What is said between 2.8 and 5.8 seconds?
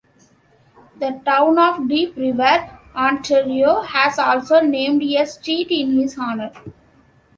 Ontario has also named a street